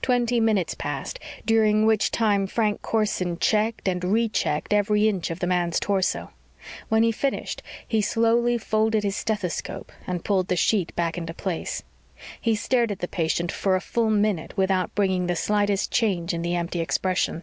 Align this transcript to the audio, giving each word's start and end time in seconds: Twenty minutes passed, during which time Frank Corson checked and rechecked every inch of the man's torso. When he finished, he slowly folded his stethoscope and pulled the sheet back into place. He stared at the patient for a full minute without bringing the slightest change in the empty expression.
Twenty 0.00 0.40
minutes 0.40 0.72
passed, 0.74 1.20
during 1.44 1.84
which 1.84 2.10
time 2.10 2.46
Frank 2.46 2.80
Corson 2.80 3.38
checked 3.38 3.86
and 3.86 4.02
rechecked 4.04 4.72
every 4.72 5.06
inch 5.06 5.30
of 5.30 5.40
the 5.40 5.46
man's 5.46 5.78
torso. 5.78 6.30
When 6.88 7.02
he 7.02 7.12
finished, 7.12 7.62
he 7.86 8.00
slowly 8.00 8.56
folded 8.56 9.04
his 9.04 9.16
stethoscope 9.16 9.92
and 10.06 10.24
pulled 10.24 10.48
the 10.48 10.56
sheet 10.56 10.96
back 10.96 11.18
into 11.18 11.34
place. 11.34 11.82
He 12.40 12.54
stared 12.54 12.90
at 12.90 13.00
the 13.00 13.06
patient 13.06 13.52
for 13.52 13.76
a 13.76 13.82
full 13.82 14.08
minute 14.08 14.56
without 14.56 14.94
bringing 14.94 15.26
the 15.26 15.36
slightest 15.36 15.90
change 15.92 16.32
in 16.32 16.40
the 16.40 16.56
empty 16.56 16.80
expression. 16.80 17.42